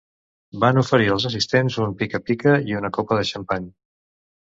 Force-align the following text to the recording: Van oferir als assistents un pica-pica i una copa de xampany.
Van 0.63 0.79
oferir 0.83 1.09
als 1.17 1.27
assistents 1.31 1.79
un 1.85 1.95
pica-pica 2.01 2.57
i 2.73 2.77
una 2.83 2.95
copa 3.01 3.23
de 3.23 3.31
xampany. 3.35 3.73